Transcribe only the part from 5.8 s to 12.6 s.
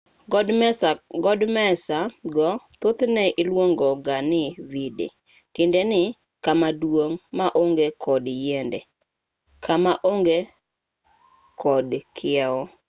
ni kama duong' ma onge kod yiende kama onge kod kiew